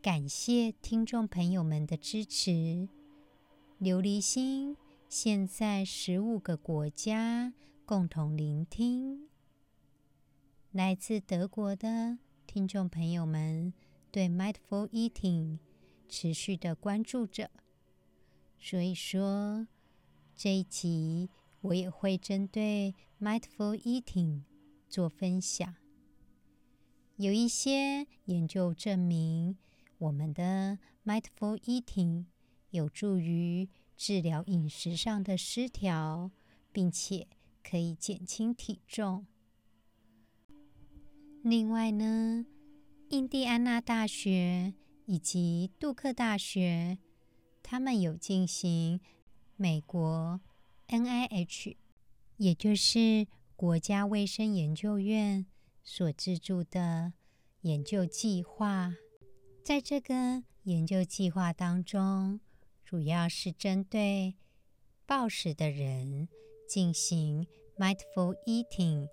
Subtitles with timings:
[0.00, 2.88] 感谢听众朋友们的支持。
[3.80, 4.76] 琉璃心
[5.08, 7.52] 现在十五个国家
[7.84, 9.28] 共同聆听。
[10.70, 13.74] 来自德国的听众朋友们
[14.12, 15.58] 对 Mindful Eating
[16.08, 17.50] 持续的关注着，
[18.56, 19.66] 所以说
[20.36, 21.28] 这一集
[21.60, 24.42] 我也会针对 Mindful Eating
[24.88, 25.74] 做分享。
[27.16, 29.56] 有一些研究证明，
[29.98, 32.26] 我们的 Mindful Eating
[32.70, 36.30] 有助于治疗饮食上的失调，
[36.72, 37.26] 并且
[37.62, 39.26] 可以减轻体重。
[41.42, 42.46] 另外呢，
[43.08, 44.74] 印第安纳大学
[45.06, 46.98] 以及杜克大学，
[47.62, 49.00] 他们有进行
[49.56, 50.40] 美国
[50.88, 51.76] NIH，
[52.36, 53.26] 也就是
[53.56, 55.46] 国家卫生研究院
[55.82, 57.14] 所资助的
[57.62, 58.94] 研究计划。
[59.68, 62.40] 在这个研究计划当中，
[62.86, 64.34] 主要是针对
[65.04, 66.26] 暴食的人
[66.66, 69.10] 进行 mindful eating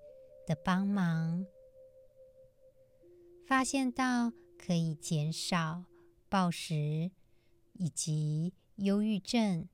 [0.47, 1.45] 的帮忙，
[3.45, 5.83] 发现到可以减少
[6.29, 7.11] 暴食
[7.73, 9.67] 以及忧郁症。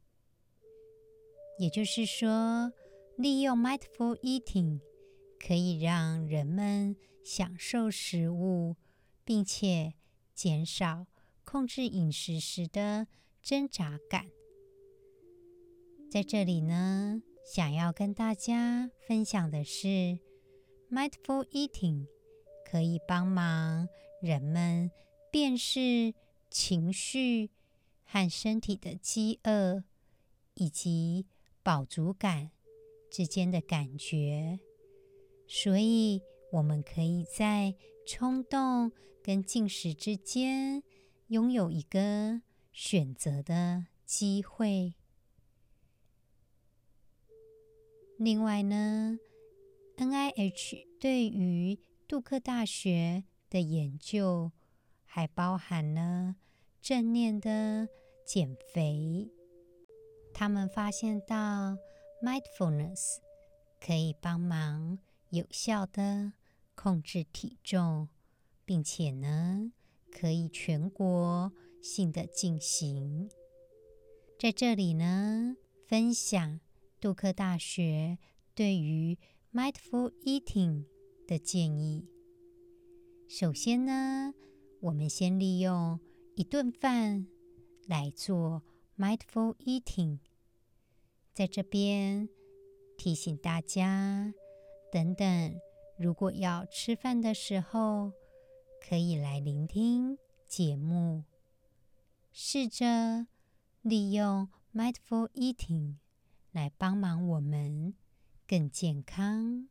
[1.60, 2.73] 也就是说，
[3.16, 4.80] 利用 mindful eating
[5.38, 8.78] 可以让人们享受食物，
[9.23, 9.94] 并且
[10.42, 11.06] 减少
[11.44, 13.06] 控制饮食时的
[13.44, 14.31] 挣扎感。
[16.09, 20.17] 在这里呢，想要跟大家分享的是
[20.89, 22.08] ，Mindful Eating
[22.66, 23.88] 可以帮忙
[24.20, 24.89] 人们
[25.32, 26.16] 辨识
[26.49, 27.52] 情绪
[28.04, 29.83] 和身体的饥饿
[30.55, 31.27] 以及
[31.61, 32.49] 饱足感
[33.11, 34.60] 之间的感觉，
[35.45, 36.23] 所以
[36.54, 37.76] 我们可以在
[38.06, 38.92] 冲动
[39.23, 40.84] 跟进食之间，
[41.28, 42.42] 拥有一个
[42.72, 44.95] 选择的机会。
[48.17, 49.17] 另外呢
[49.98, 54.52] ，NIH 对于杜克大学的研究，
[55.06, 56.36] 还包含了
[56.82, 57.88] 正念的
[58.26, 59.32] 减肥。
[60.34, 61.78] 他们发现到
[62.22, 63.17] ，mindfulness
[63.80, 66.34] 可以帮忙有效的
[66.76, 68.09] 控制体重。
[68.64, 69.73] 并且呢，
[70.09, 71.52] 可以全国
[71.82, 73.30] 性的进行。
[74.39, 76.61] 在这里呢，分享
[77.02, 78.17] 杜克大学
[78.55, 79.17] 对于
[79.52, 80.86] mindful eating
[81.27, 82.08] 的建议。
[83.27, 84.33] 首先呢，
[84.80, 85.99] 我们先利用
[86.36, 87.27] 一顿饭
[87.87, 88.64] 来做
[88.98, 90.20] mindful eating。
[91.33, 92.30] 在这边
[92.98, 94.33] 提醒大家，
[94.93, 95.60] 等等，
[96.02, 98.12] 如果要吃饭的时候，
[98.80, 100.17] 可以来聆听
[100.48, 101.26] 节目，
[102.32, 103.28] 试着
[103.84, 105.98] 利用 mindful eating
[106.52, 107.94] 来帮忙我们
[108.48, 109.67] 更健康。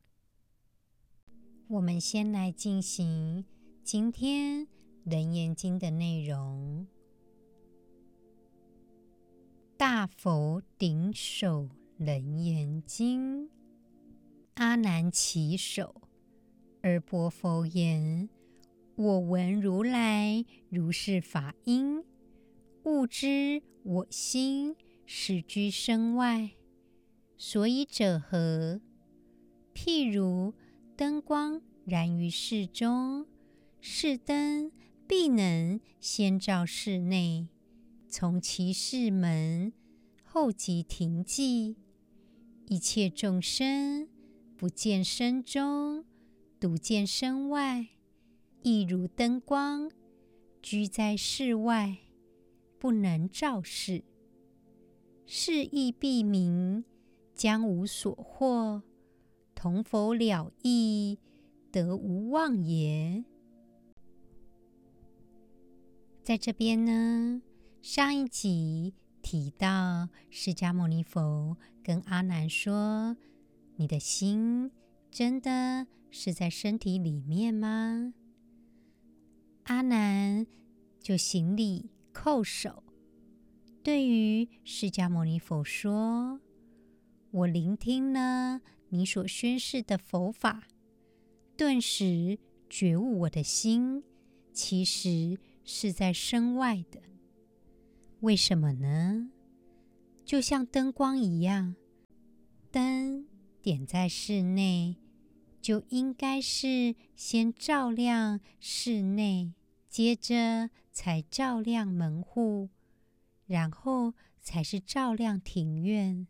[1.66, 3.44] 我们先来进行
[3.82, 4.66] 今天
[5.02, 6.86] 《楞严经》的内容。
[9.76, 13.50] 大佛顶首楞严经，
[14.54, 16.02] 阿难稽首，
[16.82, 18.28] 尔般佛言。
[18.96, 22.04] 我闻如来如是法音，
[22.84, 24.76] 悟知我心
[25.06, 26.50] 始居身外，
[27.38, 28.80] 所以者何？
[29.74, 30.52] 譬如
[30.96, 33.26] 灯光燃于室中，
[33.80, 34.70] 是灯
[35.06, 37.48] 必能先照室内，
[38.06, 39.72] 从其室门
[40.22, 41.76] 后即停寂，
[42.68, 44.06] 一切众生
[44.56, 46.04] 不见身中，
[46.60, 47.88] 独见身外。
[48.62, 49.90] 亦如灯光
[50.60, 51.96] 居在室外，
[52.78, 54.04] 不能照室，
[55.24, 56.84] 是亦必明，
[57.34, 58.82] 将无所惑，
[59.54, 61.18] 同否了义，
[61.72, 63.24] 得无忘也。
[66.22, 67.40] 在这边呢，
[67.80, 68.92] 上一集
[69.22, 73.16] 提到，释迦牟尼佛跟阿难说
[73.76, 74.70] ：“你的心
[75.10, 78.14] 真的是在身体里面吗？”
[79.64, 80.46] 阿难
[81.00, 82.82] 就行礼叩首，
[83.82, 86.40] 对于释迦牟尼佛说
[87.30, 90.66] ：“我聆听了你所宣示的佛法，
[91.56, 94.02] 顿时觉悟我的心
[94.52, 97.00] 其实是在身外的。
[98.20, 99.30] 为什么呢？
[100.24, 101.74] 就像灯光一样，
[102.70, 103.26] 灯
[103.62, 104.96] 点在室内，
[105.60, 109.52] 就应该是先照亮室内，
[109.88, 112.70] 接着才照亮门户，
[113.46, 116.26] 然后才是照亮庭院。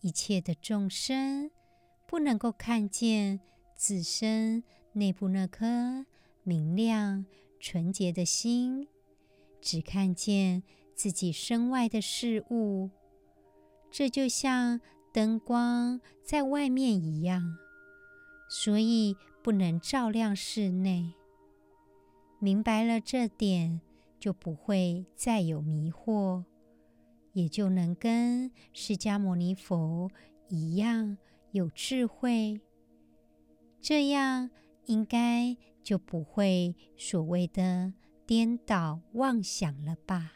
[0.00, 1.50] 一切的众生
[2.06, 3.40] 不能够看见
[3.74, 4.62] 自身
[4.92, 6.06] 内部那颗
[6.42, 7.26] 明亮
[7.58, 8.88] 纯洁的心，
[9.60, 10.62] 只看见
[10.94, 12.90] 自己身外的事物，
[13.90, 14.80] 这就像
[15.12, 17.58] 灯光在外面一样。
[18.52, 21.14] 所以不能照亮室内。
[22.40, 23.80] 明白了这点，
[24.18, 26.42] 就不会再有迷惑，
[27.32, 30.10] 也就能跟释迦牟尼佛
[30.48, 31.16] 一样
[31.52, 32.60] 有智慧。
[33.80, 34.50] 这样
[34.86, 37.92] 应该就不会所谓的
[38.26, 40.32] 颠倒妄想了吧？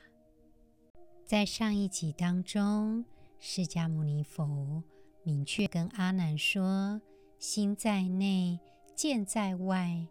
[1.25, 3.05] 在上一集当中，
[3.41, 4.85] 释迦牟尼佛
[5.25, 7.01] 明确跟阿难说。
[7.47, 8.59] 心在内，
[8.95, 10.09] 剑在外，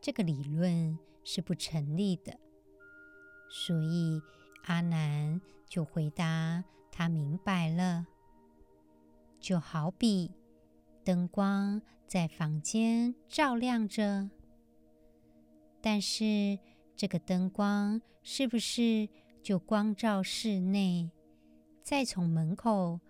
[0.00, 2.40] 这个理论是不成立的。
[3.50, 4.18] 所以
[4.64, 8.06] 阿难就回答他明白了。
[9.38, 10.30] 就好比
[11.04, 14.30] 灯光在房间照亮着，
[15.82, 16.58] 但是
[16.96, 19.10] 这个灯光是不是
[19.42, 21.10] 就光照室内，
[21.82, 23.00] 再从门口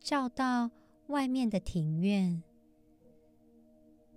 [0.00, 0.72] 照到
[1.06, 2.42] 外面的庭院？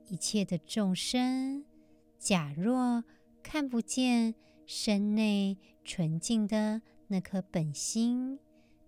[0.08, 1.64] 一切的众生，
[2.18, 3.04] 假若
[3.42, 4.36] 看不见
[4.66, 8.40] 身内纯净的那颗本心，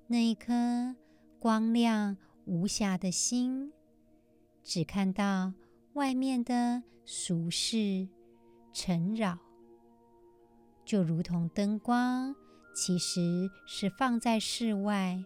[0.07, 0.95] 那一颗
[1.39, 3.71] 光亮无瑕的心，
[4.63, 5.53] 只看到
[5.94, 8.07] 外面的俗世
[8.73, 9.38] 尘扰，
[10.83, 12.35] 就如同灯光
[12.75, 15.23] 其实是放在室外，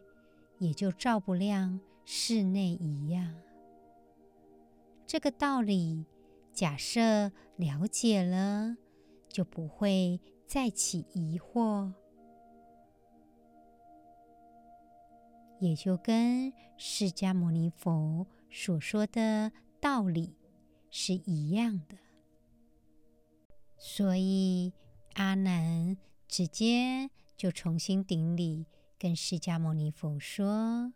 [0.60, 3.36] 也就照不亮室内一样。
[5.10, 6.06] 这个道理，
[6.54, 8.78] 假设了解了，
[9.28, 11.92] 就不会再起疑惑，
[15.60, 19.52] 也就跟释迦牟尼佛所说的
[19.82, 20.36] 道理
[20.92, 21.98] 是一样的。
[23.80, 24.72] 所以
[25.16, 25.98] 阿难
[26.28, 28.68] 直接就重新顶礼，
[29.00, 30.94] 跟释迦牟尼佛说。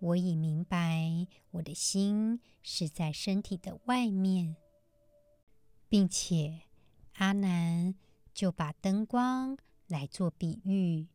[0.00, 4.54] 我已明白，我的心是在身体的外面，
[5.88, 6.62] 并且
[7.14, 7.96] 阿难
[8.32, 9.58] 就把灯光
[9.88, 11.08] 来做比喻。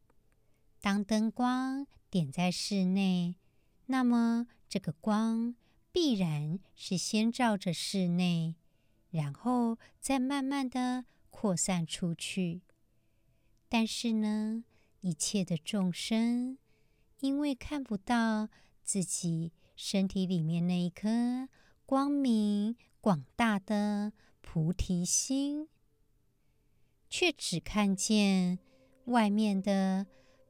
[0.81, 3.37] 当灯光点在室内，
[3.85, 5.55] 那么这个光
[5.93, 8.55] 必然是先照着室内，
[9.11, 12.63] 然后再慢慢的扩散出去。
[13.69, 14.65] 但是呢，
[14.99, 16.57] 一切的众生
[17.21, 18.49] 因为看不到。
[18.83, 21.49] 自己身体里面那一颗
[21.85, 25.67] 光明广大的菩提心，
[27.09, 28.59] 却只看见
[29.05, 30.07] 外面的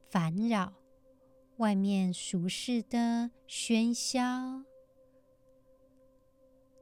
[0.08, 0.74] 烦扰，
[1.56, 4.64] 外面俗世的喧嚣，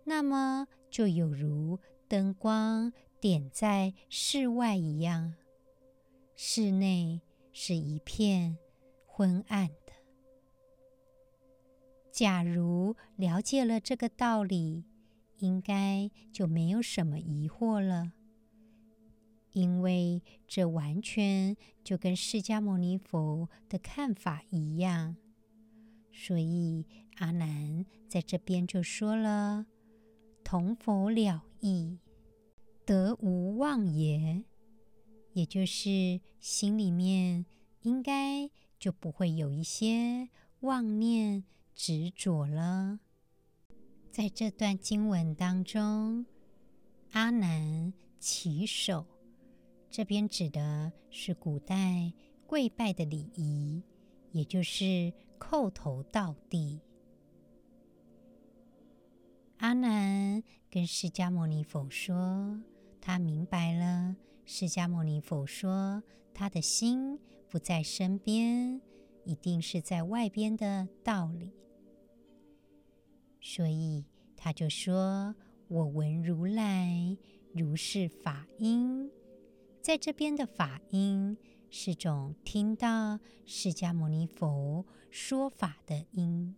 [0.05, 5.35] 那么就有如灯光点在室外一样，
[6.35, 7.21] 室内
[7.53, 8.59] 是一片
[9.07, 9.71] 昏暗。
[12.13, 14.85] 假如了解了这个道理，
[15.39, 18.13] 应该就没有什么疑惑了，
[19.53, 25.17] 因为这完全就跟释迦牟尼佛的看法一样。
[26.13, 26.85] 所以
[27.17, 29.65] 阿难在这边就说了
[30.45, 31.99] ：“同佛了义，
[32.85, 34.45] 得无妄也。”
[35.33, 37.47] 也就是心里面
[37.81, 40.29] 应该就不会有一些
[40.61, 41.45] 妄念。
[41.75, 43.01] 执着了。
[44.11, 46.27] 在这段经文当中，
[47.13, 49.07] 阿难稽首，
[49.91, 52.13] 这边指的是古代
[52.47, 53.83] 跪拜的礼仪，
[54.33, 56.81] 也就是叩头到地。
[59.59, 62.61] 阿难跟释迦牟尼佛说，
[63.01, 64.17] 他明白了。
[64.45, 66.03] 释迦牟尼佛说，
[66.35, 68.81] 他的心不在身边，
[69.25, 71.53] 一定是在外边的道理。
[73.41, 74.05] 所以
[74.37, 75.35] 他就说
[75.69, 77.17] ：“我闻如来
[77.53, 79.11] 如是法音，
[79.81, 81.37] 在这边的法音
[81.69, 86.55] 是种听到释迦牟尼佛说法的音。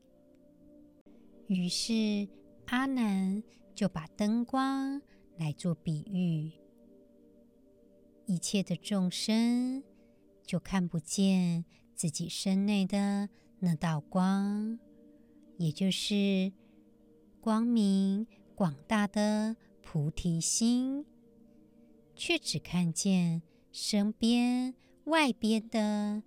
[1.46, 2.28] 于是
[2.66, 3.42] 阿难
[3.74, 5.00] 就把灯光
[5.36, 6.52] 来做比喻，
[8.26, 9.82] 一切的众生
[10.42, 11.64] 就看不见
[11.94, 13.28] 自己身内的
[13.60, 14.78] 那道光，
[15.56, 16.52] 也就是
[17.40, 21.06] 光明广大的菩提心。
[22.16, 24.72] 却只看见身边、
[25.06, 26.22] 外边的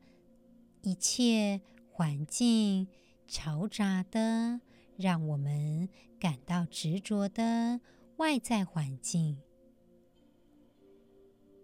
[0.82, 2.90] 一切环境
[3.26, 4.60] 嘈杂的，
[4.98, 5.88] 让我们
[6.20, 7.80] 感到执着的
[8.18, 9.38] 外在环境，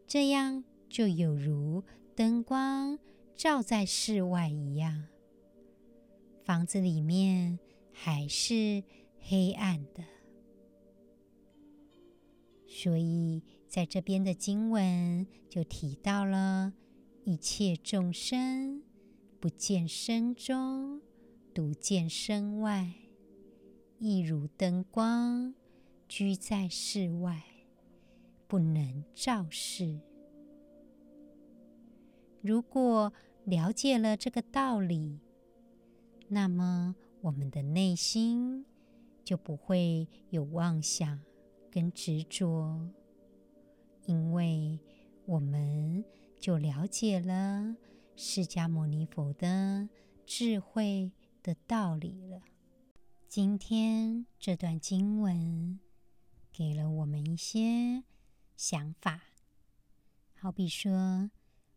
[0.07, 1.83] 这样就有如
[2.15, 2.97] 灯光
[3.35, 5.07] 照在室外一样，
[6.43, 7.59] 房子里面
[7.91, 8.83] 还是
[9.19, 10.03] 黑暗的，
[12.67, 13.43] 所以。
[13.73, 16.73] 在这边的经文就提到了，
[17.23, 18.83] 一切众生
[19.39, 21.01] 不见身中，
[21.55, 22.93] 独见身外，
[23.97, 25.55] 亦如灯光
[26.07, 27.41] 居在室外，
[28.47, 29.99] 不能照视。
[32.43, 33.13] 如果
[33.45, 35.21] 了解了这个道理，
[36.27, 38.65] 那么我们的内心
[39.23, 41.21] 就不会有妄想
[41.71, 42.89] 跟执着。
[44.05, 44.77] 因为
[45.25, 46.03] 我们
[46.37, 47.77] 就了解了
[48.17, 49.87] 释迦牟尼佛的
[50.25, 52.41] 智慧的道理了。
[53.29, 55.79] 今天这段经文
[56.51, 58.03] 给了我们一些
[58.57, 59.21] 想法，
[60.37, 61.31] 好比说，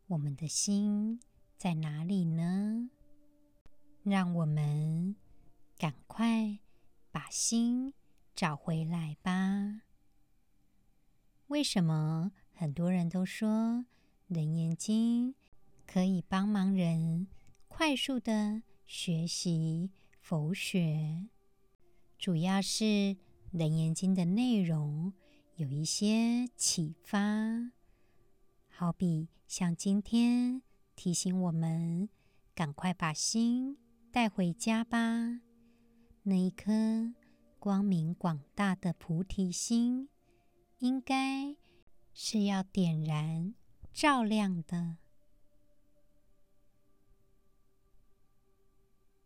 [0.08, 1.18] 我们的心
[1.56, 2.90] 在哪里呢？
[4.04, 5.16] 让我们
[5.76, 6.60] 赶快
[7.10, 7.92] 把心
[8.32, 9.82] 找回来吧。
[11.48, 13.48] 为什么很多人都说
[14.28, 15.32] 《楞严经》
[15.86, 17.26] 可以帮忙人
[17.66, 21.26] 快速地学习佛学？
[22.16, 22.84] 主要是
[23.50, 25.12] 《楞严经》的内容
[25.56, 27.72] 有一些启发，
[28.78, 30.60] 好比像今天
[30.94, 32.10] 提醒我们
[32.54, 33.78] 赶快把心
[34.12, 35.40] 带回家吧，
[36.24, 37.14] 那一颗
[37.58, 40.10] 光明广大的菩提心。
[40.80, 41.56] 应该
[42.12, 43.54] 是要点燃、
[43.94, 44.98] 照亮的。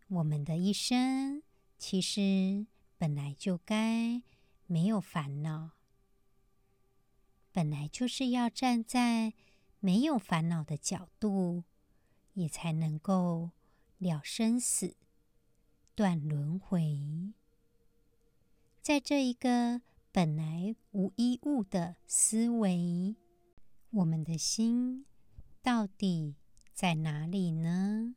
[0.06, 1.42] 我们的一生
[1.76, 4.22] 其实本来就该
[4.66, 5.72] 没有烦恼，
[7.52, 9.34] 本来就是要站在
[9.78, 11.64] 没有烦恼的角度，
[12.34, 13.50] 也才能够
[13.98, 14.96] 了生死、
[15.94, 17.32] 断轮回。
[18.82, 19.82] 在这一个。
[20.12, 23.14] 本来无一物的思维，
[23.90, 25.06] 我们的心
[25.62, 26.34] 到底
[26.74, 28.16] 在哪里呢？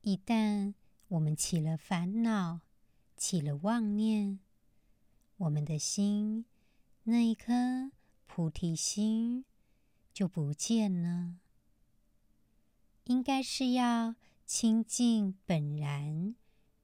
[0.00, 0.72] 一旦
[1.08, 2.60] 我们起了烦恼，
[3.14, 4.38] 起了妄念，
[5.36, 6.46] 我们的心
[7.02, 7.92] 那一颗
[8.32, 9.44] 菩提心
[10.12, 11.40] 就不见了。
[13.06, 14.14] 应该是要
[14.46, 16.36] 清净本然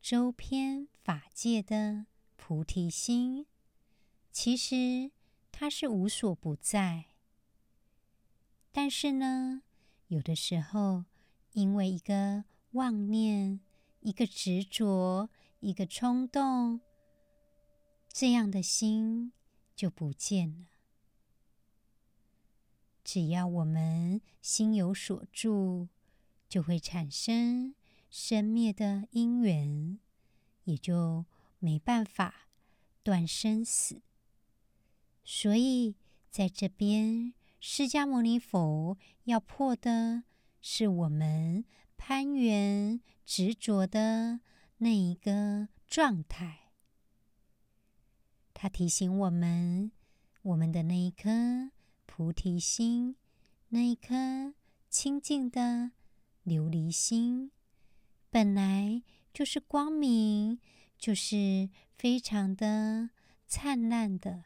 [0.03, 3.47] 周遍法界的菩提心。
[4.33, 5.13] 其实
[5.53, 7.15] 它是无所不在，
[8.73, 9.63] 但是呢，
[10.09, 11.05] 有的时候
[11.53, 13.61] 因为一个妄念、
[14.01, 16.81] 一个执着、一个冲动，
[18.09, 19.33] 这样的心
[19.77, 20.76] 就不见了。
[23.07, 25.87] 只要我们心有所住，
[26.49, 27.77] 就会产生
[28.11, 30.01] 生灭的因缘，
[30.65, 31.25] 也就
[31.61, 32.49] 没办法
[33.05, 34.03] 断生死。
[35.23, 35.95] 所以，
[36.33, 40.25] 在这边，释迦牟尼佛要破的
[40.61, 41.65] 是我们
[41.97, 44.41] 攀缘执着的
[44.79, 46.73] 那一个状态。
[48.53, 49.93] 他提醒我们，
[50.43, 51.71] 我们的那一颗
[52.17, 53.15] 菩提心，
[53.69, 54.55] 那一颗
[54.89, 55.91] 清净的
[56.47, 57.51] 琉璃心，
[58.31, 59.03] 本来
[59.35, 60.59] 就是光明，
[60.97, 63.11] 就是非常的
[63.47, 64.45] 灿烂的。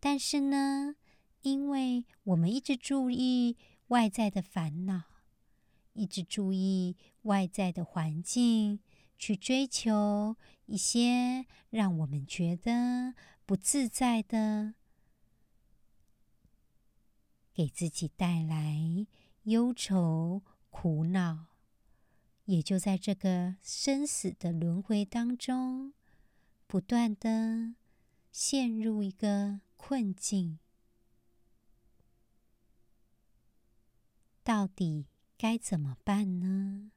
[0.00, 0.96] 但是呢，
[1.42, 5.04] 因为我们一直注意外在的烦恼，
[5.92, 8.80] 一直注意外在的环境，
[9.16, 13.14] 去追求一些让我们觉得
[13.44, 14.74] 不自在的，
[17.56, 19.06] 给自己带来
[19.44, 21.46] 忧愁苦恼，
[22.44, 25.94] 也就在这个生死的轮回当中，
[26.66, 27.74] 不断的
[28.30, 30.58] 陷入一个困境，
[34.42, 35.06] 到底
[35.38, 36.90] 该怎么办呢？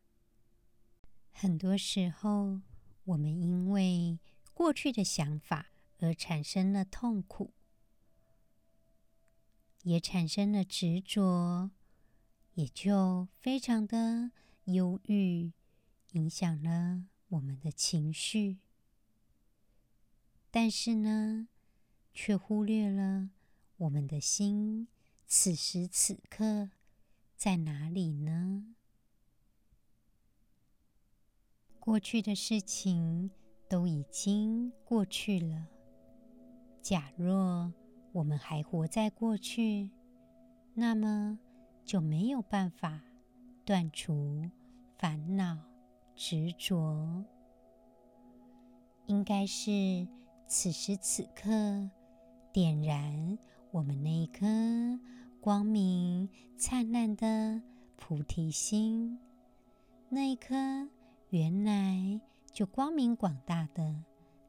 [1.31, 2.59] 很多时候，
[3.05, 4.19] 我们因为
[4.53, 5.67] 过去的想法
[5.99, 7.53] 而产生了痛苦，
[9.83, 11.71] 也产生了执着，
[12.53, 14.31] 也就非常的
[14.65, 15.51] 忧郁，
[16.11, 18.57] 影响了我们的情绪。
[20.51, 21.47] 但是呢，
[22.13, 23.29] 却忽略了
[23.77, 24.87] 我们的心
[25.27, 26.71] 此时此刻
[27.37, 28.75] 在哪里呢？
[31.79, 33.31] 过去的事情
[33.67, 35.67] 都已经过去了。
[36.81, 37.73] 假若
[38.11, 39.89] 我们还活在过去，
[40.73, 41.37] 那么
[41.85, 43.01] 就没有办法
[43.65, 44.49] 断除
[44.97, 45.57] 烦恼
[46.15, 47.23] 执着。
[49.05, 50.07] 应该是
[50.47, 51.89] 此时此刻
[52.51, 53.37] 点燃
[53.71, 54.45] 我们那一颗
[55.41, 57.61] 光明灿烂的
[57.95, 59.19] 菩提心，
[60.09, 60.55] 那一颗。
[61.31, 62.19] 原来
[62.51, 64.03] 就光明广大的，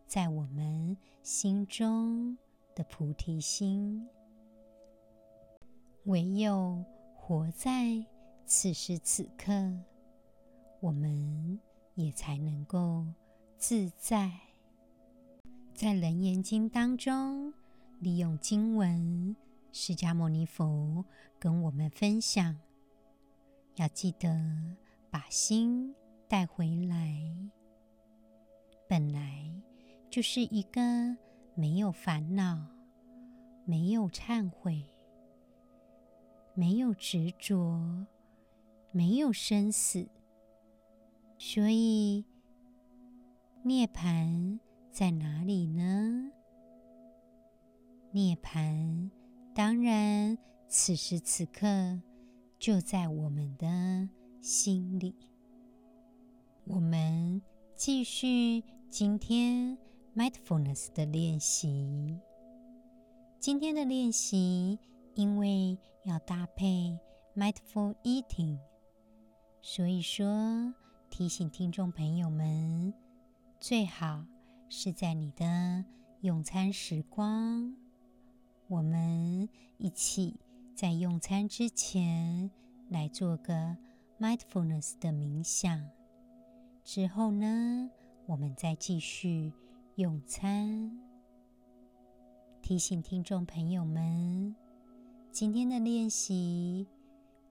[0.07, 2.39] 在我们心中
[2.75, 4.09] 的菩提心，
[6.05, 6.85] 唯有
[7.15, 8.05] 活在
[8.47, 9.53] 此时此刻，
[10.81, 11.59] 我们
[11.95, 13.07] 也才能够
[13.57, 14.31] 自在。
[15.75, 17.53] 在《楞严经》当中，
[17.99, 19.35] 利用经文，
[19.73, 21.05] 释迦牟尼佛
[21.39, 22.59] 跟我们分享，
[23.77, 24.29] 要记得
[25.11, 25.95] 把心。
[26.29, 27.21] 带回来，
[28.89, 29.53] 本来
[30.09, 30.81] 就是一个
[31.61, 32.59] 没有烦恼、
[33.67, 34.83] 没有忏悔、
[36.55, 38.07] 没有执着、
[38.93, 40.09] 没有生死，
[41.37, 42.25] 所以
[43.63, 44.59] 涅槃
[44.91, 46.33] 在哪里呢？
[48.11, 49.11] 涅槃
[49.55, 52.01] 当然此时此刻
[52.59, 54.09] 就在我们的
[54.41, 55.15] 心里。
[56.65, 57.43] 我们
[57.77, 59.77] 继续今天
[60.17, 62.19] mindfulness 的练习。
[63.39, 64.79] 今天的练习
[65.15, 66.99] 因为要搭配
[67.35, 68.59] mindful eating，
[69.63, 70.75] 所以说
[71.09, 72.93] 提醒听众朋友们，
[73.59, 74.25] 最好
[74.69, 75.85] 是在你的
[76.21, 77.75] 用餐时光，
[78.69, 80.37] 我们一起
[80.75, 82.51] 在用餐之前
[82.89, 83.77] 来做个
[84.19, 85.89] mindfulness 的冥想。
[86.85, 87.91] 之后呢，
[88.27, 89.53] 我们再继续
[90.01, 90.99] 用餐。
[92.63, 94.57] 提醒听众朋友们，
[95.31, 96.89] 今天的练习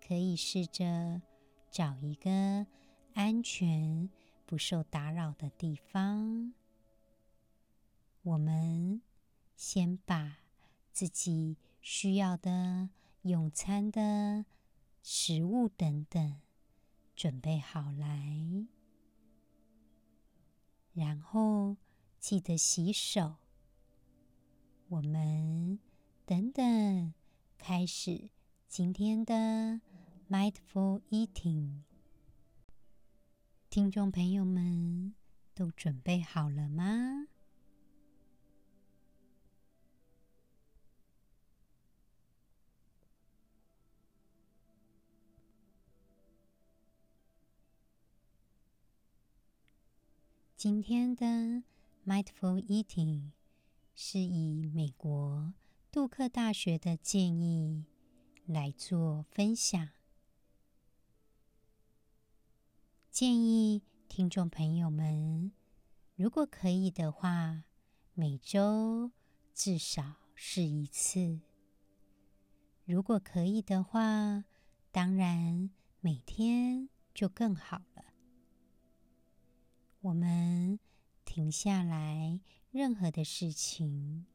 [0.01, 1.21] 可以试着
[1.69, 2.65] 找一个
[3.13, 4.09] 安全、
[4.47, 6.55] 不受打扰的地方。
[8.23, 8.99] 我们
[9.55, 10.39] 先把
[10.91, 12.89] 自己需要的
[13.21, 14.43] 用餐的
[15.03, 16.41] 食物等等
[17.15, 18.65] 准备好来。
[20.93, 21.77] 然后
[22.19, 23.38] 记得洗手。
[24.89, 25.79] 我们
[26.25, 27.13] 等等
[27.58, 28.29] 开始
[28.67, 29.79] 今天的
[30.29, 31.84] Mindful Eating。
[33.69, 35.15] 听众朋友们
[35.53, 37.27] 都准备好了吗？
[50.58, 51.63] 今天的
[52.10, 53.34] Mindful Eating
[53.93, 55.54] 是以美国
[55.91, 57.86] 杜克大学的建议
[58.48, 59.89] 来做分享。
[63.12, 65.52] 建议听众朋友们，
[66.15, 67.65] 如果可以的话，
[68.15, 69.12] 每周
[69.54, 71.41] 至少试一次；
[72.86, 74.45] 如果可以的话，
[74.91, 75.69] 当然
[76.00, 78.06] 每天就更好了。
[80.02, 80.80] 我们
[81.30, 82.39] 停下来，
[82.72, 84.26] 任何的事情，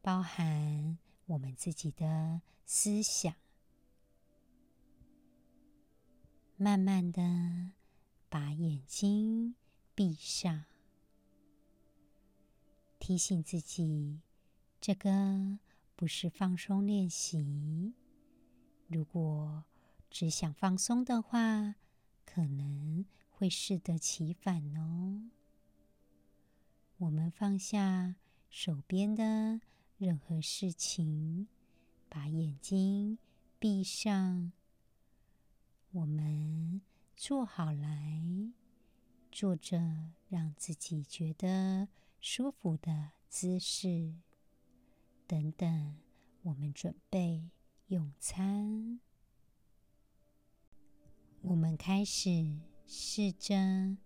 [0.00, 3.34] 包含我们自己的思想，
[6.56, 7.72] 慢慢的
[8.30, 9.54] 把眼睛
[9.94, 10.64] 闭上，
[12.98, 14.22] 提醒自己，
[14.80, 15.58] 这个
[15.94, 17.92] 不是放松练习。
[18.88, 19.62] 如果
[20.10, 21.74] 只想放松的话，
[22.24, 23.04] 可能。
[23.38, 25.20] 会适得其反哦。
[26.96, 28.16] 我们放下
[28.48, 29.60] 手边的
[29.98, 31.46] 任何事情，
[32.08, 33.18] 把眼睛
[33.58, 34.52] 闭上。
[35.90, 36.80] 我们
[37.14, 38.50] 坐好来，
[39.30, 44.14] 坐着让自己觉得舒服的姿势。
[45.26, 45.96] 等等，
[46.40, 47.50] 我们准备
[47.88, 49.00] 用餐。
[51.42, 53.96] 我们开始试着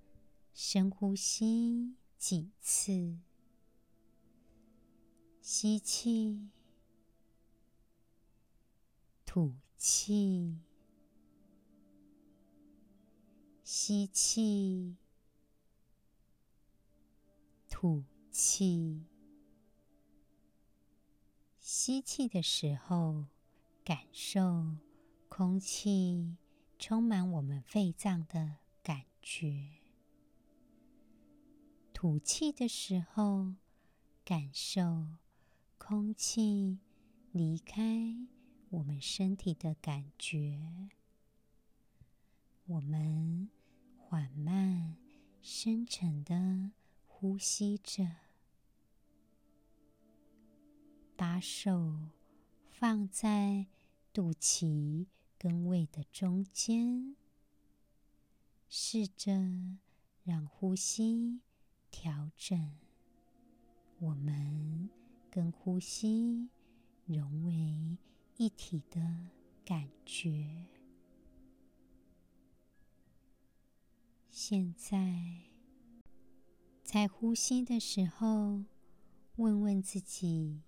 [0.55, 3.19] 深呼吸几次，
[5.43, 6.49] 吸气，
[9.27, 10.59] 吐气，
[13.63, 14.97] 吸气，
[17.69, 19.05] 吐气。
[21.59, 23.27] 吸气的时候，
[23.85, 24.77] 感受
[25.29, 26.37] 空气
[26.79, 28.57] 充满我们肺脏的
[29.23, 29.81] 觉；
[31.93, 33.55] 吐气的时候，
[34.25, 35.09] 感受
[35.79, 36.79] 空气
[37.33, 38.17] 离开
[38.71, 40.89] 我们身体的感觉。
[42.67, 43.51] 我们
[43.97, 44.97] 缓慢、
[45.43, 46.73] 深沉地
[47.07, 48.17] 呼吸着。
[51.17, 52.11] 把手
[52.71, 53.67] 放在
[54.13, 55.07] 肚脐
[55.37, 57.17] 跟胃的中间，
[58.73, 59.33] 试着
[60.23, 61.41] 让呼吸
[61.91, 62.79] 调整，
[63.99, 64.89] 我们
[65.29, 66.49] 跟呼吸
[67.05, 67.99] 融为
[68.37, 69.27] 一体的
[69.65, 70.69] 感觉。
[74.31, 75.41] 现在，
[76.85, 78.65] 在呼吸的时候，
[79.35, 80.63] 问问自己。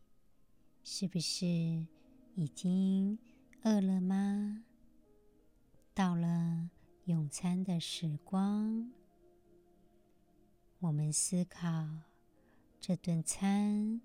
[0.84, 1.46] 是不是
[2.34, 3.16] 已经
[3.62, 4.64] 饿了吗？
[5.94, 6.70] 到了
[7.04, 8.90] 用餐的时光，
[10.78, 11.88] 我们思考
[12.80, 14.00] 这顿餐，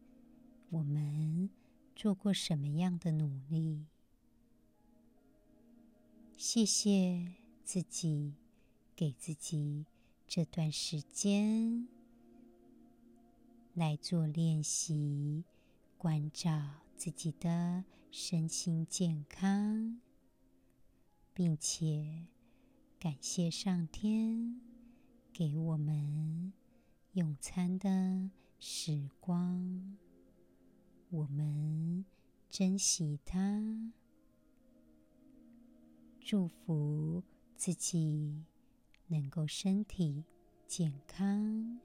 [0.70, 1.50] 我们
[1.96, 3.86] 做过什么样的努力？
[6.36, 8.34] 谢谢自己，
[8.96, 9.86] 给自己
[10.28, 11.88] 这段时间
[13.74, 15.44] 来做练习。
[16.00, 16.52] 关照
[16.96, 20.00] 自己的身心健康，
[21.34, 22.28] 并且
[23.00, 24.60] 感谢上天
[25.32, 26.52] 给我们
[27.14, 29.98] 用餐的时光，
[31.10, 32.04] 我们
[32.50, 33.94] 珍惜它，
[36.20, 37.24] 祝福
[37.56, 38.44] 自己
[39.08, 40.26] 能够身体
[40.66, 41.80] 健康，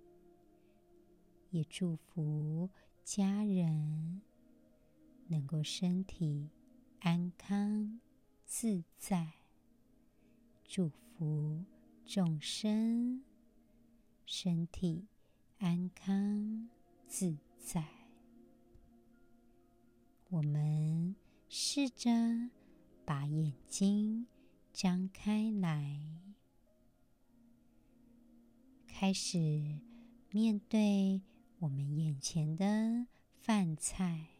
[1.50, 2.70] 也祝福。
[3.04, 4.22] 家人
[5.26, 6.48] 能够身体
[7.00, 8.00] 安康
[8.44, 9.32] 自在，
[10.74, 11.62] 祝福
[12.06, 13.22] 众生
[14.24, 15.06] 身体
[15.58, 16.70] 安康
[17.06, 17.84] 自在。
[20.30, 21.14] 我们
[21.50, 22.08] 试着
[23.04, 24.26] 把眼睛
[24.72, 26.00] 张开来，
[28.86, 29.78] 开始
[30.30, 31.20] 面对。
[31.58, 34.31] 我们眼前的饭菜，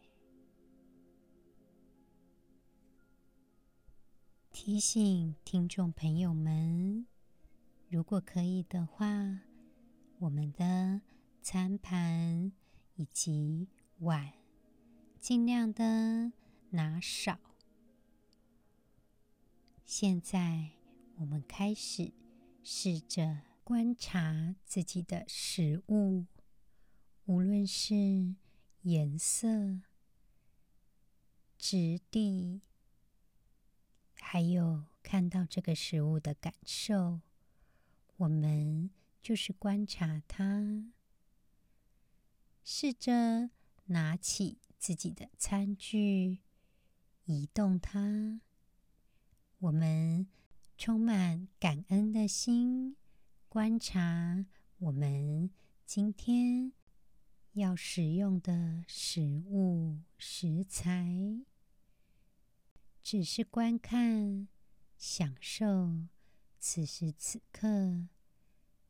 [4.65, 7.05] 提醒听众朋友们，
[7.89, 9.41] 如果可以的话，
[10.19, 11.01] 我们的
[11.41, 12.53] 餐盘
[12.95, 13.67] 以及
[13.99, 14.31] 碗
[15.19, 16.31] 尽量的
[16.69, 17.37] 拿少。
[19.83, 20.69] 现在，
[21.17, 22.13] 我们开始
[22.63, 26.23] 试着观察自己的食物。
[27.25, 28.33] 无论是
[28.83, 29.81] 颜色、
[31.57, 32.61] 质地，
[34.25, 37.19] 还有看到这个食物的感受，
[38.17, 38.89] 我们
[39.21, 40.91] 就是观察它。
[42.63, 43.51] 试着
[43.87, 46.39] 拿起自己的餐具，
[47.25, 48.39] 移动它。
[49.59, 50.27] 我们
[50.77, 52.95] 充满感恩的心，
[53.49, 54.45] 观察
[54.79, 55.51] 我们
[55.85, 56.71] 今天。
[57.53, 61.05] 要食用的食物食材，
[63.03, 64.47] 只是观看、
[64.97, 66.07] 享受
[66.57, 68.07] 此时此刻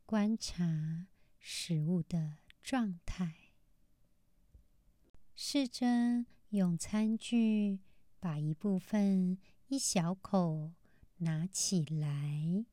[0.05, 1.07] 观察
[1.39, 3.51] 食物的状态。
[5.35, 7.79] 试着用餐具
[8.19, 10.71] 把一部分、一小口
[11.17, 12.65] 拿起来，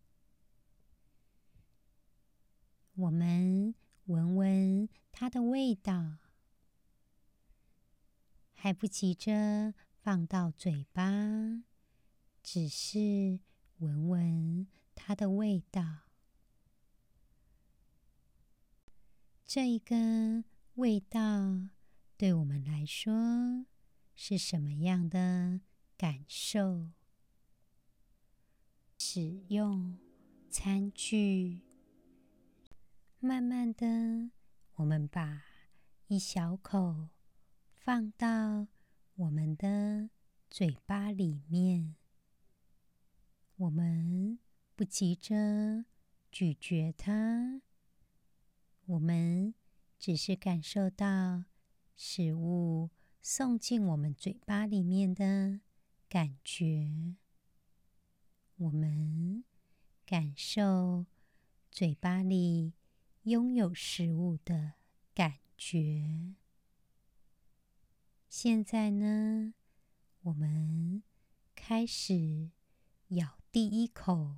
[2.95, 3.75] 我们。
[4.07, 6.17] 闻闻它的味道，
[8.53, 11.63] 还不急着放到嘴巴，
[12.43, 13.41] 只是
[13.79, 15.83] 闻闻它的味道。
[19.45, 20.45] 这一个
[20.77, 21.69] 味道
[22.17, 23.67] 对我们来说
[24.15, 25.61] 是什么样的
[25.99, 26.91] 感受？
[28.97, 29.99] 使用
[30.49, 31.61] 餐具。
[33.19, 34.31] 慢慢的，
[34.77, 35.43] 我们把
[36.07, 37.09] 一小口
[37.75, 38.69] 放到
[39.21, 40.09] 我们的
[40.49, 41.95] 嘴巴里面。
[43.57, 44.39] 我们
[44.75, 45.85] 不急着
[46.33, 47.61] 咀嚼它，
[48.87, 49.55] 我们
[49.99, 51.45] 只是感受到
[51.95, 52.89] 食物
[53.21, 55.61] 送进我们嘴巴里面的
[56.09, 57.15] 感觉。
[58.57, 59.45] 我们
[60.07, 61.05] 感受
[61.71, 62.73] 嘴巴里
[63.25, 64.77] 拥有食物的
[65.15, 66.37] 感觉。
[68.31, 69.55] 现在呢，
[70.23, 71.03] 我们
[71.57, 72.53] 开始
[73.09, 74.37] 咬第一口，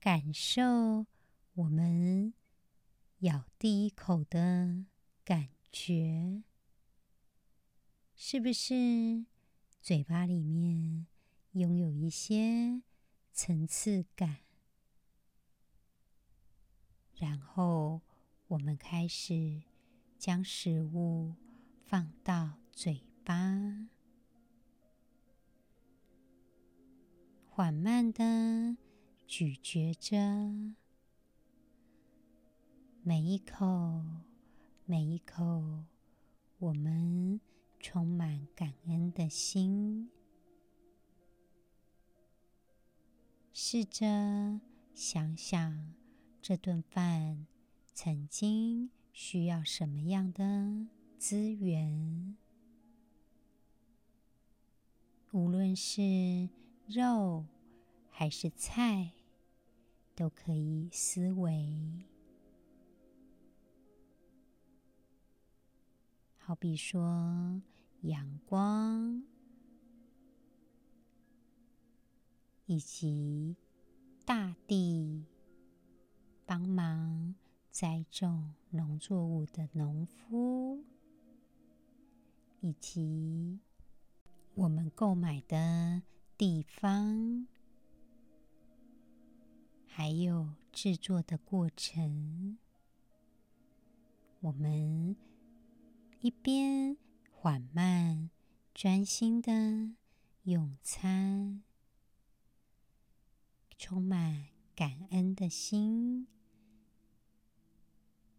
[0.00, 1.06] 感受
[1.52, 2.32] 我们
[3.18, 4.86] 咬第一口的
[5.22, 6.42] 感觉，
[8.14, 9.26] 是不是
[9.82, 11.06] 嘴巴里面
[11.52, 12.80] 拥有一些
[13.34, 14.38] 层次感？
[17.16, 18.00] 然后
[18.48, 19.62] 我们开始
[20.18, 21.34] 将食物
[21.86, 23.86] 放到嘴巴，
[27.48, 28.76] 缓慢的
[29.24, 30.16] 咀嚼着，
[33.04, 34.02] 每一口，
[34.84, 35.84] 每一口，
[36.58, 37.40] 我们
[37.78, 40.10] 充满感恩的心。
[43.52, 44.60] 试着
[44.92, 45.94] 想想，
[46.42, 47.46] 这顿饭
[47.94, 52.36] 曾经需要什么样的资源？
[55.32, 56.48] 无论是
[56.86, 57.44] 肉
[58.08, 59.12] 还是菜，
[60.14, 62.06] 都可以思维。
[66.38, 67.60] 好比说，
[68.02, 69.22] 阳光。
[72.68, 73.54] 以及
[74.24, 75.24] 大地
[76.44, 77.36] 帮忙
[77.70, 80.82] 栽种农作物的农夫，
[82.60, 83.60] 以及
[84.54, 86.02] 我们购买的
[86.36, 87.46] 地方，
[89.86, 92.58] 还有制作的过程，
[94.40, 95.16] 我们
[96.20, 96.96] 一边
[97.30, 98.30] 缓慢、
[98.74, 99.92] 专心的
[100.44, 101.62] 用餐。
[103.78, 106.26] 充满感恩的心，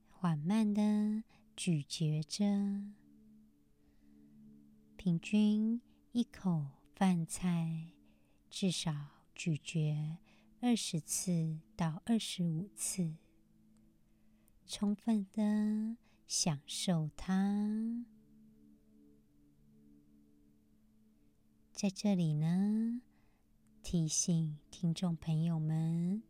[0.09, 1.23] 缓慢的
[1.55, 2.43] 咀嚼着，
[5.07, 7.93] 平均一口饭菜
[8.49, 8.91] 至少
[9.33, 10.17] 咀嚼
[10.59, 13.15] 二十次到二十五次，
[14.65, 15.95] 充分的
[16.27, 18.03] 享受它。
[21.71, 23.01] 在这里呢。
[23.81, 26.21] 提醒听众朋友们，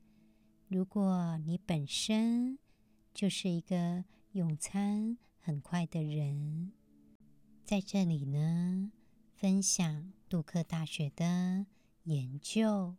[0.67, 2.59] 如果你本身
[3.11, 6.73] 就是一个用餐很快的人，
[7.67, 8.93] 在这里呢，
[9.36, 11.65] 分享杜克大学的
[12.03, 12.95] 研究，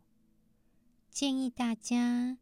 [1.09, 2.37] 建议大家，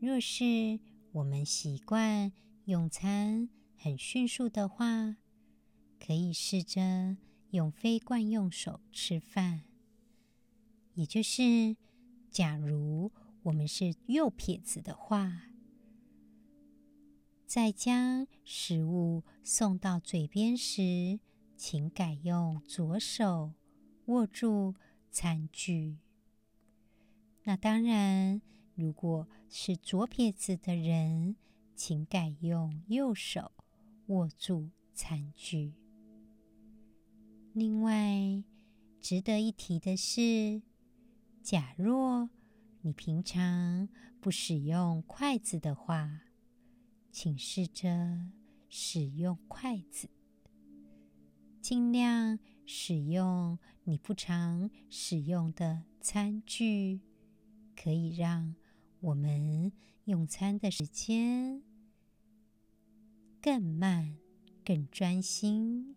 [0.00, 0.80] 若是
[1.12, 2.32] 我们习惯
[2.64, 5.16] 用餐很迅速的话，
[6.00, 7.16] 可以试着
[7.50, 9.62] 用非惯用手吃饭。
[10.94, 11.76] 也就是，
[12.32, 13.12] 假如
[13.44, 15.42] 我们是右撇子的话，
[17.46, 21.20] 在将食物送到嘴边时，
[21.62, 23.52] 请改用左手
[24.06, 24.74] 握住
[25.10, 25.98] 餐具。
[27.42, 28.40] 那当然，
[28.74, 31.36] 如果是左撇子的人，
[31.76, 33.52] 请改用右手
[34.06, 35.74] 握住餐具。
[37.52, 38.42] 另外，
[38.98, 40.62] 值得一提的是，
[41.42, 42.30] 假若
[42.80, 43.86] 你平常
[44.18, 46.22] 不使用筷子的话，
[47.12, 48.30] 请试着
[48.70, 50.08] 使用筷子。
[51.70, 57.00] 尽量使用你不常使用的餐具，
[57.76, 58.56] 可以让
[58.98, 59.70] 我们
[60.06, 61.62] 用餐的时间
[63.40, 64.18] 更慢、
[64.64, 65.94] 更专心。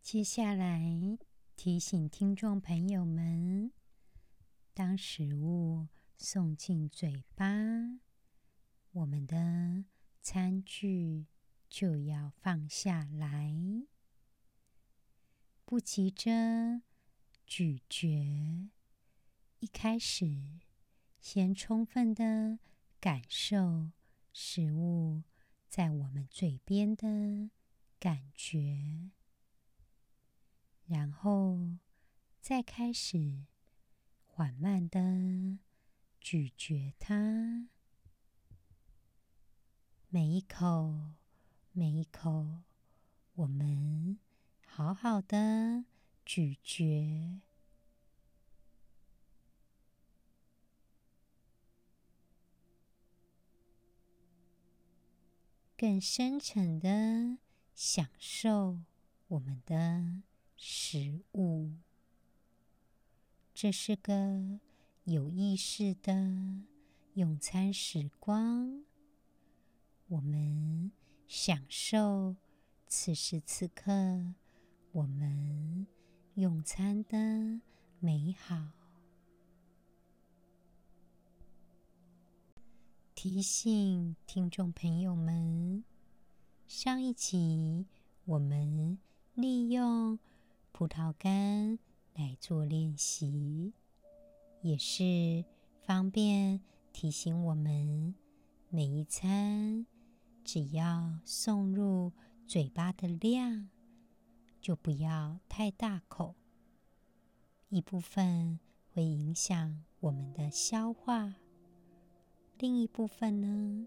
[0.00, 1.18] 接下来。
[1.56, 3.72] 提醒听众朋友们，
[4.72, 7.44] 当食物送进嘴巴，
[8.92, 9.84] 我们的
[10.22, 11.26] 餐具
[11.68, 13.86] 就要放下来，
[15.64, 16.82] 不急着
[17.46, 18.70] 咀嚼。
[19.60, 20.60] 一开始，
[21.20, 22.58] 先充分的
[23.00, 23.90] 感受
[24.32, 25.22] 食物
[25.68, 27.50] 在我们嘴边的
[27.98, 29.10] 感觉。
[30.86, 31.76] 然后
[32.40, 33.44] 再开始
[34.24, 35.58] 缓慢的
[36.20, 37.68] 咀嚼它，
[40.08, 41.12] 每一口，
[41.78, 42.44] 每一口
[43.36, 44.18] 我们
[44.66, 45.84] 好好的
[46.24, 47.38] 咀嚼。
[55.76, 57.38] 更深沉的
[57.76, 58.80] 享受
[59.28, 60.22] 我们的
[60.56, 61.74] 食物。
[63.54, 64.58] 这是个
[65.04, 66.64] 有意识的
[67.14, 68.82] 用餐时光。
[70.08, 70.90] 我们
[71.28, 72.36] 享受
[72.86, 73.92] 此时此刻
[74.92, 75.86] 我们
[76.36, 77.60] 用餐的
[78.00, 78.70] 美好。
[83.14, 85.84] 提醒听众朋友们，
[86.66, 87.84] 上一集
[88.24, 88.98] 我们
[89.34, 90.18] 利用
[90.72, 91.78] 葡萄干
[92.14, 93.74] 来做练习，
[94.62, 95.44] 也是
[95.82, 96.62] 方便
[96.94, 98.14] 提醒我们，
[98.70, 99.84] 每一餐
[100.50, 102.10] 只要送入
[102.46, 103.68] 嘴巴的量，
[104.62, 106.36] 就不要太大口，
[107.68, 108.58] 一部分
[108.94, 111.34] 会影响我们的消化。
[112.56, 113.86] 另一部分呢，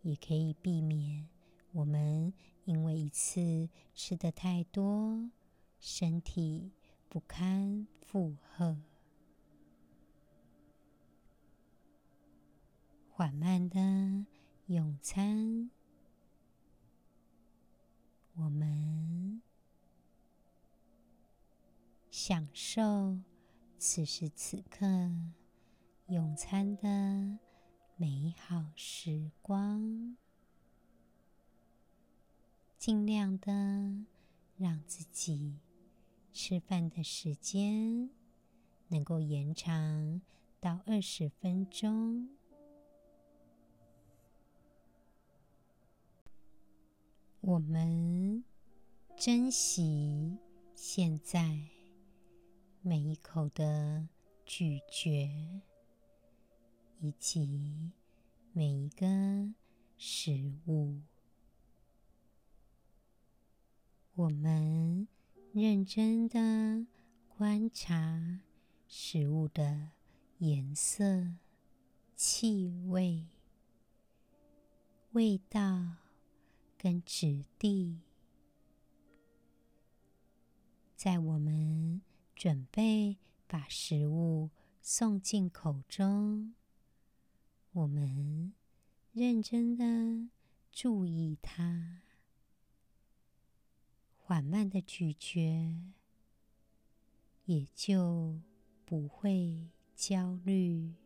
[0.00, 1.28] 也可以避免
[1.70, 2.34] 我们
[2.64, 5.30] 因为一次吃得太多，
[5.78, 6.72] 身体
[7.08, 8.76] 不堪负荷。
[13.08, 14.26] 缓慢的
[14.66, 15.70] 用餐，
[18.34, 19.42] 我们
[22.10, 23.18] 享受
[23.78, 24.86] 此时此刻
[26.06, 27.38] 用餐的
[27.96, 30.16] 美好时光，
[32.78, 33.52] 尽量的
[34.56, 35.58] 让自己
[36.32, 38.08] 吃饭的时间
[38.88, 40.22] 能够延长
[40.58, 42.30] 到二十分钟。
[47.42, 48.42] 我们
[49.16, 50.38] 珍惜
[50.74, 51.68] 现在
[52.80, 54.08] 每一口的
[54.46, 55.60] 咀嚼。
[57.04, 57.90] 以及
[58.52, 59.52] 每一个
[59.98, 61.00] 食物，
[64.14, 65.08] 我们
[65.52, 66.86] 认真的
[67.28, 68.42] 观察
[68.86, 69.90] 食物的
[70.38, 71.34] 颜色、
[72.14, 73.26] 气味、
[75.10, 75.96] 味道
[76.82, 78.00] 跟质地。
[80.96, 82.02] 在我们
[82.34, 86.54] 准备把食物送进口中。
[87.70, 88.52] 我们
[89.12, 90.28] 认真的
[90.72, 92.02] 注意它，
[94.18, 95.94] 缓慢的咀嚼，
[97.44, 98.40] 也就
[98.84, 101.01] 不会焦虑。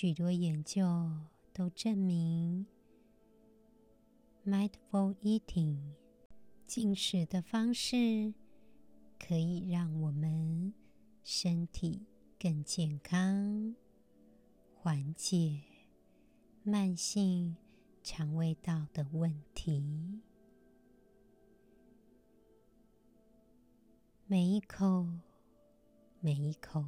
[0.00, 0.82] 许多研究。
[1.52, 2.64] 都证明
[4.46, 5.92] ，mindful eating
[6.66, 8.32] 进食的方式
[9.18, 10.72] 可以让我们
[11.22, 12.06] 身体
[12.38, 13.76] 更健康，
[14.74, 15.60] 缓解
[16.62, 17.56] 慢性
[18.02, 20.22] 肠胃道的问题。
[24.26, 25.06] 每一口，
[26.20, 26.86] 每一口，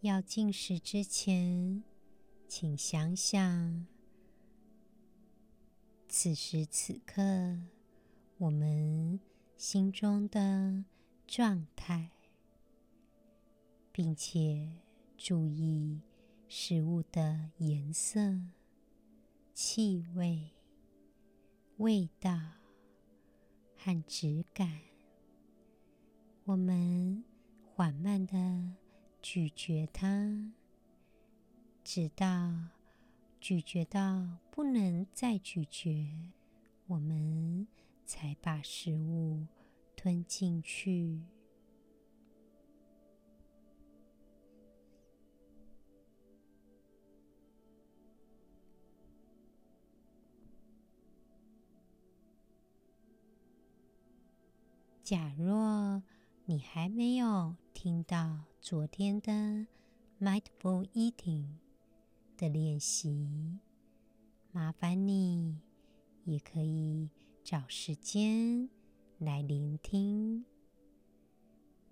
[0.00, 1.82] 要进食之前。
[2.50, 3.86] 请想想，
[6.08, 7.22] 此时此刻
[8.38, 9.20] 我们
[9.56, 10.84] 心中的
[11.28, 12.10] 状态，
[13.92, 14.68] 并且
[15.16, 16.00] 注意
[16.48, 18.40] 食物的颜色、
[19.54, 20.50] 气味、
[21.76, 22.36] 味道
[23.76, 24.80] 和质感。
[26.42, 27.22] 我们
[27.62, 28.74] 缓慢地
[29.22, 30.52] 咀嚼它。
[31.92, 32.54] 直到
[33.40, 36.06] 咀嚼到不能再咀嚼，
[36.86, 37.66] 我们
[38.06, 39.48] 才把食物
[39.96, 41.20] 吞进去。
[55.02, 56.04] 假若
[56.44, 59.66] 你还没有听到昨天的
[60.20, 61.46] Mindful Eating。
[62.40, 63.58] 的练习，
[64.50, 65.60] 麻烦你
[66.24, 67.10] 也可以
[67.44, 68.70] 找时间
[69.18, 70.46] 来聆听。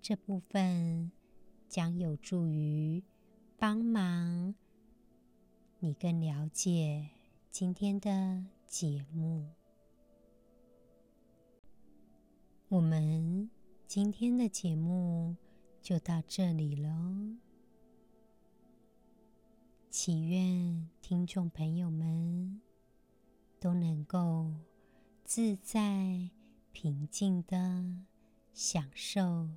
[0.01, 1.11] 这部分
[1.67, 3.03] 将有助于
[3.59, 4.55] 帮忙
[5.77, 7.11] 你更了解
[7.51, 9.49] 今天的节目。
[12.69, 13.51] 我们
[13.85, 15.35] 今天的节目
[15.79, 17.37] 就到这里喽。
[19.89, 22.61] 祈愿听众朋友们
[23.59, 24.53] 都能够
[25.23, 26.29] 自在、
[26.71, 27.57] 平静的
[28.53, 29.49] 享受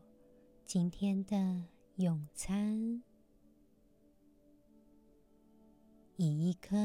[0.64, 1.64] 今天的
[1.97, 3.03] 用餐，
[6.16, 6.78] 以一颗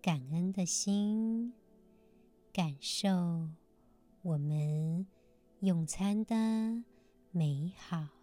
[0.00, 1.52] 感恩的心，
[2.50, 3.50] 感受
[4.22, 5.06] 我们
[5.60, 6.34] 用餐的
[7.30, 8.17] 美好。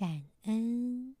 [0.00, 1.19] 感恩。